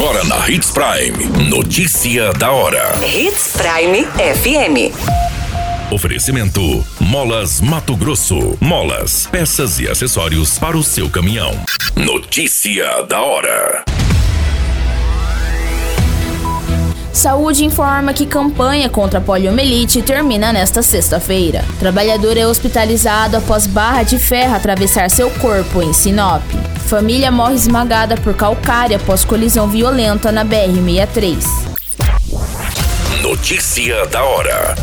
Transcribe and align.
Agora 0.00 0.24
na 0.24 0.48
Hits 0.48 0.70
Prime. 0.70 1.50
Notícia 1.50 2.32
da 2.32 2.50
hora. 2.50 2.98
Hits 3.04 3.52
Prime 3.52 4.06
FM. 4.06 4.94
Oferecimento: 5.92 6.82
Molas 6.98 7.60
Mato 7.60 7.94
Grosso. 7.94 8.56
Molas, 8.62 9.28
peças 9.30 9.78
e 9.78 9.86
acessórios 9.86 10.58
para 10.58 10.74
o 10.74 10.82
seu 10.82 11.10
caminhão. 11.10 11.52
Notícia 11.94 13.02
da 13.02 13.20
hora. 13.20 13.84
Saúde 17.12 17.66
informa 17.66 18.14
que 18.14 18.24
campanha 18.24 18.88
contra 18.88 19.18
a 19.18 19.22
poliomielite 19.22 20.00
termina 20.00 20.50
nesta 20.50 20.80
sexta-feira. 20.80 21.62
Trabalhador 21.78 22.38
é 22.38 22.46
hospitalizado 22.46 23.36
após 23.36 23.66
barra 23.66 24.02
de 24.02 24.18
ferro 24.18 24.54
atravessar 24.54 25.10
seu 25.10 25.30
corpo 25.32 25.82
em 25.82 25.92
Sinop. 25.92 26.42
Família 26.90 27.30
morre 27.30 27.54
esmagada 27.54 28.16
por 28.16 28.34
calcária 28.34 28.96
após 28.96 29.24
colisão 29.24 29.68
violenta 29.68 30.32
na 30.32 30.44
BR-63. 30.44 31.36
Notícia 33.22 34.04
da 34.06 34.24
hora. 34.24 34.74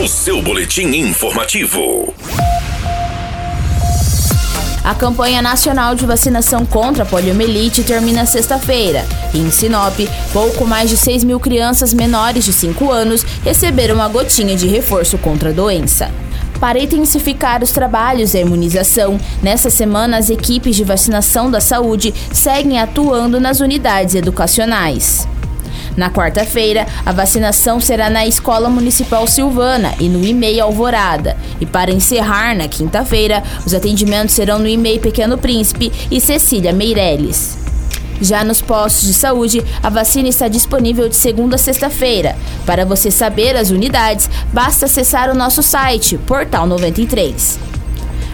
O 0.00 0.06
seu 0.06 0.40
boletim 0.40 0.86
informativo. 0.86 2.14
A 4.84 4.94
campanha 4.94 5.42
nacional 5.42 5.96
de 5.96 6.06
vacinação 6.06 6.64
contra 6.64 7.02
a 7.02 7.06
poliomielite 7.06 7.82
termina 7.82 8.24
sexta-feira. 8.24 9.04
Em 9.34 9.50
Sinop, 9.50 9.98
pouco 10.32 10.64
mais 10.64 10.88
de 10.88 10.96
6 10.96 11.24
mil 11.24 11.40
crianças 11.40 11.92
menores 11.92 12.44
de 12.44 12.52
5 12.52 12.88
anos 12.92 13.26
receberam 13.42 13.96
uma 13.96 14.06
gotinha 14.06 14.54
de 14.54 14.68
reforço 14.68 15.18
contra 15.18 15.50
a 15.50 15.52
doença. 15.52 16.08
Para 16.60 16.78
intensificar 16.78 17.62
os 17.62 17.70
trabalhos 17.70 18.32
da 18.32 18.40
imunização, 18.40 19.18
nessa 19.42 19.70
semana 19.70 20.18
as 20.18 20.28
equipes 20.28 20.74
de 20.74 20.82
vacinação 20.82 21.50
da 21.50 21.60
saúde 21.60 22.12
seguem 22.32 22.80
atuando 22.80 23.40
nas 23.40 23.60
unidades 23.60 24.16
educacionais. 24.16 25.26
Na 25.96 26.10
quarta-feira, 26.10 26.86
a 27.04 27.12
vacinação 27.12 27.80
será 27.80 28.08
na 28.08 28.26
Escola 28.26 28.68
Municipal 28.68 29.26
Silvana 29.26 29.94
e 29.98 30.08
no 30.08 30.24
IMEI 30.24 30.60
Alvorada. 30.60 31.36
E 31.60 31.66
para 31.66 31.90
encerrar, 31.90 32.56
na 32.56 32.68
quinta-feira, 32.68 33.42
os 33.66 33.74
atendimentos 33.74 34.34
serão 34.34 34.60
no 34.60 34.68
IMEI 34.68 35.00
Pequeno 35.00 35.36
Príncipe 35.36 35.92
e 36.08 36.20
Cecília 36.20 36.72
Meirelles. 36.72 37.57
Já 38.20 38.42
nos 38.42 38.60
postos 38.60 39.06
de 39.06 39.14
saúde, 39.14 39.64
a 39.82 39.88
vacina 39.88 40.28
está 40.28 40.48
disponível 40.48 41.08
de 41.08 41.16
segunda 41.16 41.54
a 41.54 41.58
sexta-feira. 41.58 42.36
Para 42.66 42.84
você 42.84 43.10
saber 43.10 43.56
as 43.56 43.70
unidades, 43.70 44.28
basta 44.52 44.86
acessar 44.86 45.30
o 45.30 45.34
nosso 45.34 45.62
site, 45.62 46.18
Portal 46.18 46.66
93. 46.66 47.58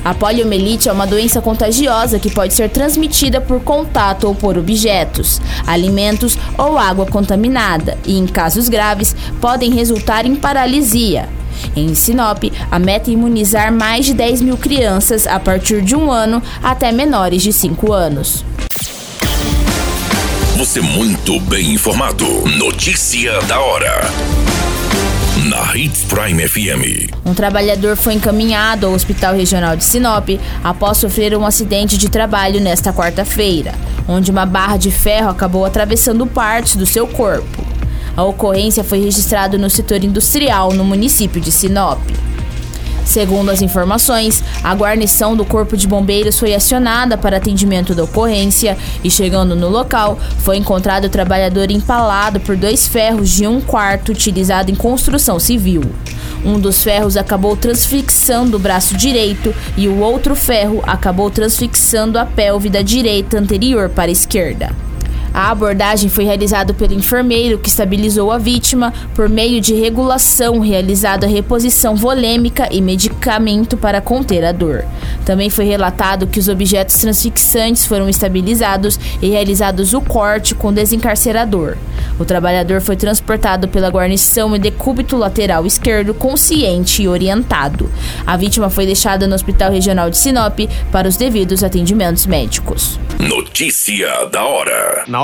A 0.04 0.12
poliomielite 0.12 0.88
é 0.88 0.92
uma 0.92 1.06
doença 1.06 1.41
contagiosa 1.41 2.18
que 2.18 2.30
pode 2.30 2.52
ser 2.52 2.68
transmitida 2.68 3.41
por 3.41 3.60
contato 3.60 4.24
ou 4.24 4.34
por 4.34 4.58
objetos, 4.58 5.41
alimentos 5.66 6.38
ou 6.58 6.76
água 6.76 7.06
contaminada 7.06 7.96
e, 8.04 8.19
em 8.19 8.26
casos 8.26 8.69
graves, 8.69 9.16
podem 9.41 9.72
resultar 9.72 10.26
em 10.26 10.36
paralisia. 10.36 11.26
Em 11.74 11.94
Sinop, 11.94 12.44
a 12.70 12.78
meta 12.78 13.10
é 13.10 13.14
imunizar 13.14 13.72
mais 13.72 14.04
de 14.04 14.12
10 14.12 14.42
mil 14.42 14.58
crianças 14.58 15.26
a 15.26 15.41
partir 15.41 15.80
de 15.80 15.96
um 15.96 16.10
ano 16.10 16.42
até 16.62 16.92
menores 16.92 17.42
de 17.42 17.52
5 17.52 17.92
anos. 17.92 18.44
Você 20.75 20.80
muito 20.80 21.39
bem 21.42 21.70
informado. 21.70 22.27
Notícia 22.58 23.41
da 23.42 23.61
hora 23.61 24.00
na 25.48 25.77
Hits 25.77 26.03
Prime 26.03 26.48
FM. 26.48 27.14
Um 27.25 27.33
trabalhador 27.33 27.97
foi 27.97 28.14
encaminhado 28.14 28.84
ao 28.84 28.92
Hospital 28.92 29.36
Regional 29.36 29.77
de 29.77 29.84
Sinop 29.84 30.31
após 30.64 30.98
sofrer 30.98 31.36
um 31.36 31.47
acidente 31.47 31.97
de 31.97 32.08
trabalho 32.08 32.61
nesta 32.61 32.92
quarta-feira, 32.92 33.72
onde 34.08 34.33
uma 34.33 34.44
barra 34.44 34.77
de 34.77 34.91
ferro 34.91 35.28
acabou 35.28 35.64
atravessando 35.64 36.27
parte 36.27 36.77
do 36.77 36.86
seu 36.86 37.06
corpo. 37.06 37.64
A 38.16 38.25
ocorrência 38.25 38.83
foi 38.83 38.98
registrada 38.98 39.56
no 39.56 39.70
setor 39.70 40.03
industrial 40.03 40.72
no 40.72 40.83
município 40.83 41.41
de 41.41 41.53
Sinop. 41.53 42.00
Segundo 43.04 43.50
as 43.50 43.62
informações, 43.62 44.42
a 44.62 44.75
guarnição 44.75 45.37
do 45.37 45.44
Corpo 45.44 45.76
de 45.76 45.87
Bombeiros 45.87 46.38
foi 46.38 46.54
acionada 46.54 47.16
para 47.16 47.37
atendimento 47.37 47.94
da 47.94 48.04
ocorrência 48.04 48.76
e, 49.03 49.10
chegando 49.10 49.54
no 49.54 49.69
local, 49.69 50.19
foi 50.38 50.56
encontrado 50.56 51.04
o 51.04 51.10
trabalhador 51.10 51.70
empalado 51.70 52.41
por 52.41 52.56
dois 52.56 52.88
ferros 52.88 53.31
de 53.31 53.47
um 53.47 53.60
quarto 53.60 54.12
utilizado 54.12 54.70
em 54.70 54.75
construção 54.75 55.38
civil. 55.38 55.82
Um 56.44 56.59
dos 56.59 56.82
ferros 56.82 57.16
acabou 57.16 57.56
transfixando 57.56 58.56
o 58.56 58.60
braço 58.60 58.97
direito 58.97 59.54
e 59.76 59.88
o 59.88 60.00
outro 60.00 60.34
ferro 60.34 60.82
acabou 60.86 61.31
transfixando 61.31 62.19
a 62.19 62.26
pelve 62.26 62.69
da 62.69 62.82
direita 62.82 63.38
anterior 63.38 63.88
para 63.88 64.10
a 64.10 64.12
esquerda. 64.12 64.84
A 65.34 65.50
abordagem 65.50 66.09
foi 66.09 66.22
realizada 66.22 66.72
pelo 66.72 66.95
enfermeiro 66.95 67.59
que 67.59 67.69
estabilizou 67.69 68.31
a 68.31 68.39
vítima 68.39 68.95
por 69.17 69.28
meio 69.28 69.61
de 69.61 69.75
regulação, 69.75 70.61
realizada 70.61 71.27
reposição 71.27 71.97
volêmica 71.97 72.69
e 72.71 72.81
medicamento 72.81 73.77
para 73.77 74.00
conter 74.00 74.45
a 74.45 74.53
dor. 74.53 74.84
Também 75.27 75.50
foi 75.50 75.65
relatado 75.65 76.28
que 76.28 76.39
os 76.39 76.47
objetos 76.47 76.99
transfixantes 76.99 77.84
foram 77.84 78.09
estabilizados 78.09 78.97
e 79.21 79.28
realizados 79.28 79.93
o 79.93 80.00
corte 80.00 80.55
com 80.55 80.72
desencarcerador. 80.72 81.77
O 82.16 82.25
trabalhador 82.25 82.81
foi 82.81 82.95
transportado 82.95 83.66
pela 83.66 83.89
guarnição 83.89 84.55
em 84.55 84.61
decúbito 84.61 85.16
lateral 85.16 85.66
esquerdo, 85.66 86.15
consciente 86.15 87.03
e 87.03 87.09
orientado. 87.09 87.91
A 88.25 88.37
vítima 88.37 88.71
foi 88.71 88.87
deixada 88.87 89.27
no 89.27 89.34
Hospital 89.34 89.72
Regional 89.72 90.11
de 90.11 90.16
Sinop 90.16 90.61
para 90.93 91.09
os 91.09 91.16
devidos 91.16 91.65
atendimentos 91.65 92.25
médicos. 92.25 93.01
Notícia 93.19 94.27
da 94.27 94.45
hora. 94.45 95.05
Na 95.09 95.23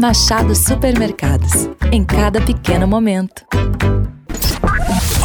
Machado 0.00 0.54
Supermercados. 0.54 1.68
Em 1.90 2.04
cada 2.04 2.40
pequeno 2.40 2.86
momento. 2.86 3.44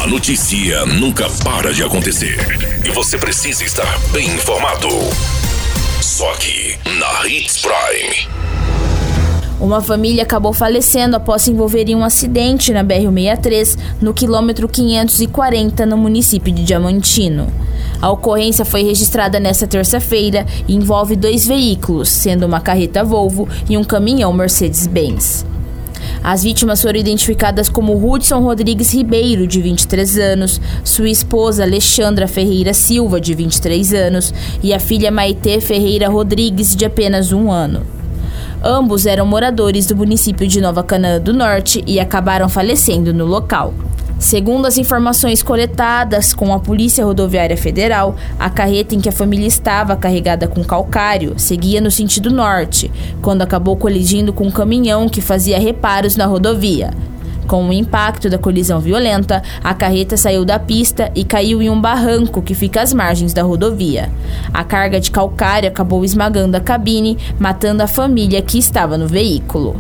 A 0.01 0.07
notícia 0.07 0.85
nunca 0.85 1.29
para 1.44 1.73
de 1.73 1.84
acontecer. 1.84 2.38
E 2.84 2.90
você 2.90 3.18
precisa 3.18 3.63
estar 3.63 4.00
bem 4.12 4.28
informado. 4.28 4.88
Só 6.01 6.31
aqui, 6.34 6.78
na 6.97 7.28
Hits 7.28 7.59
Prime. 7.62 8.28
Uma 9.59 9.81
família 9.81 10.23
acabou 10.23 10.53
falecendo 10.53 11.16
após 11.16 11.44
se 11.44 11.51
envolver 11.51 11.89
em 11.89 11.95
um 11.95 12.03
acidente 12.03 12.74
na 12.74 12.84
BR-63, 12.84 13.78
no 14.01 14.13
quilômetro 14.13 14.68
540, 14.68 15.85
no 15.85 15.97
município 15.97 16.51
de 16.53 16.63
Diamantino. 16.63 17.47
A 18.02 18.12
ocorrência 18.12 18.63
foi 18.63 18.84
registrada 18.84 19.40
nesta 19.40 19.66
terça-feira 19.66 20.46
e 20.68 20.75
envolve 20.75 21.16
dois 21.16 21.47
veículos, 21.47 22.09
sendo 22.09 22.46
uma 22.46 22.62
carreta 22.62 23.03
Volvo 23.03 23.47
e 23.69 23.78
um 23.78 23.84
caminhão 23.84 24.31
Mercedes-Benz. 24.34 25.46
As 26.24 26.44
vítimas 26.44 26.81
foram 26.81 27.00
identificadas 27.00 27.69
como 27.69 27.96
Hudson 27.96 28.40
Rodrigues 28.41 28.94
Ribeiro, 28.94 29.47
de 29.47 29.62
23 29.62 30.18
anos, 30.19 30.62
sua 30.83 31.10
esposa 31.10 31.63
Alexandra 31.63 32.27
Ferreira 32.27 32.74
Silva, 32.74 33.19
de 33.19 33.33
23 33.33 33.94
anos, 33.94 34.33
e 34.62 34.74
a 34.74 34.80
filha 34.80 35.10
Maite 35.10 35.60
Ferreira 35.62 36.10
Rodrigues, 36.10 36.75
de 36.75 36.86
apenas 36.86 37.31
um 37.31 37.51
ano. 37.51 37.83
Ambos 38.63 39.06
eram 39.06 39.25
moradores 39.25 39.86
do 39.86 39.95
município 39.95 40.48
de 40.48 40.60
Nova 40.60 40.83
Canaã 40.83 41.19
do 41.19 41.33
Norte 41.33 41.83
e 41.88 42.00
acabaram 42.00 42.50
falecendo 42.50 43.13
no 43.13 43.25
local. 43.25 43.74
Segundo 44.19 44.66
as 44.66 44.80
informações 44.80 45.44
coletadas 45.44 46.34
com 46.34 46.52
a 46.52 46.60
Polícia 46.60 47.06
Rodoviária 47.06 47.56
Federal, 47.56 48.16
a 48.40 48.50
carreta 48.50 48.96
em 48.96 49.00
que 49.00 49.08
a 49.08 49.12
família 49.12 49.46
estava 49.46 49.96
carregada 49.96 50.48
com 50.48 50.64
calcário 50.64 51.36
seguia 51.38 51.80
no 51.80 51.92
sentido 51.92 52.31
norte, 52.31 52.92
quando 53.22 53.44
acabou 53.44 53.78
colidindo 53.78 54.34
com 54.34 54.48
um 54.48 54.52
caminhão 54.52 55.08
que 55.08 55.22
fazia 55.22 55.60
reparos 55.60 56.16
na 56.16 56.25
rodovia. 56.25 56.92
Com 57.48 57.69
o 57.69 57.72
impacto 57.72 58.28
da 58.28 58.40
colisão 58.40 58.80
violenta, 58.80 59.42
a 59.64 59.74
carreta 59.74 60.18
saiu 60.18 60.44
da 60.44 60.58
pista 60.58 61.12
e 61.16 61.24
caiu 61.24 61.62
em 61.62 61.70
um 61.70 61.80
barranco 61.80 62.42
que 62.42 62.56
fica 62.56 62.81
às 62.81 62.94
margens 62.94 63.34
da 63.34 63.44
rodovia. 63.44 64.10
A 64.52 64.63
carga 64.63 65.00
de 65.00 65.12
calcário 65.12 65.70
acabou 65.70 66.04
esmagando 66.04 66.58
a 66.58 66.60
cabine, 66.60 67.18
matando 67.40 67.84
a 67.84 67.88
família 67.88 68.42
que 68.42 68.58
estava 68.58 68.98
no 68.98 69.08
veículo. 69.08 69.80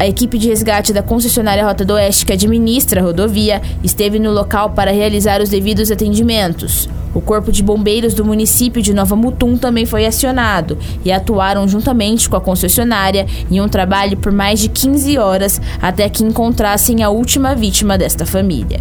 A 0.00 0.06
equipe 0.06 0.38
de 0.38 0.48
resgate 0.48 0.94
da 0.94 1.02
concessionária 1.02 1.62
Rota 1.62 1.84
do 1.84 1.92
Oeste, 1.92 2.24
que 2.24 2.32
administra 2.32 3.02
a 3.02 3.04
rodovia, 3.04 3.60
esteve 3.84 4.18
no 4.18 4.32
local 4.32 4.70
para 4.70 4.90
realizar 4.90 5.42
os 5.42 5.50
devidos 5.50 5.90
atendimentos. 5.90 6.88
O 7.12 7.20
Corpo 7.20 7.52
de 7.52 7.62
Bombeiros 7.62 8.14
do 8.14 8.24
município 8.24 8.80
de 8.80 8.94
Nova 8.94 9.14
Mutum 9.14 9.58
também 9.58 9.84
foi 9.84 10.06
acionado 10.06 10.78
e 11.04 11.12
atuaram 11.12 11.68
juntamente 11.68 12.30
com 12.30 12.36
a 12.36 12.40
concessionária 12.40 13.26
em 13.50 13.60
um 13.60 13.68
trabalho 13.68 14.16
por 14.16 14.32
mais 14.32 14.58
de 14.58 14.70
15 14.70 15.18
horas 15.18 15.60
até 15.82 16.08
que 16.08 16.24
encontrassem 16.24 17.02
a 17.02 17.10
última 17.10 17.54
vítima 17.54 17.98
desta 17.98 18.24
família. 18.24 18.80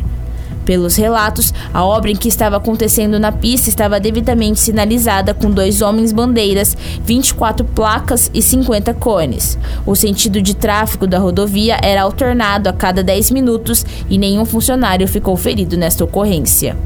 Pelos 0.70 0.96
relatos, 0.98 1.52
a 1.74 1.84
obra 1.84 2.12
em 2.12 2.16
que 2.16 2.28
estava 2.28 2.58
acontecendo 2.58 3.20
na 3.20 3.32
pista 3.32 3.70
estava 3.70 4.00
devidamente 4.00 4.60
sinalizada 4.60 5.34
com 5.34 5.50
dois 5.50 5.82
homens 5.82 6.12
bandeiras, 6.12 6.78
24 7.04 7.66
placas 7.66 8.30
e 8.36 8.40
50 8.40 8.94
cones. 8.94 9.58
O 9.84 9.96
sentido 9.96 10.40
de 10.40 10.56
tráfego 10.56 11.08
da 11.08 11.18
rodovia 11.18 11.80
era 11.82 12.04
alternado 12.04 12.70
a 12.70 12.74
cada 12.74 13.02
10 13.02 13.32
minutos 13.32 13.84
e 14.08 14.20
nenhum 14.20 14.46
funcionário 14.46 15.08
ficou 15.08 15.36
ferido 15.36 15.76
nesta 15.76 16.04
ocorrência. 16.04 16.78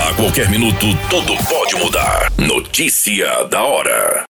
A 0.00 0.14
qualquer 0.14 0.50
minuto, 0.50 0.86
tudo 1.08 1.36
pode 1.48 1.76
mudar. 1.76 2.32
Notícia 2.36 3.44
da 3.48 3.62
hora. 3.62 4.24